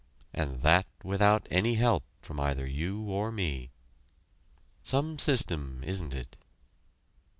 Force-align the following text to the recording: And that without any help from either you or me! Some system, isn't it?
And 0.33 0.61
that 0.61 0.87
without 1.03 1.47
any 1.51 1.75
help 1.75 2.03
from 2.23 2.39
either 2.39 2.65
you 2.65 3.01
or 3.03 3.31
me! 3.31 3.69
Some 4.81 5.19
system, 5.19 5.83
isn't 5.83 6.15
it? 6.15 6.37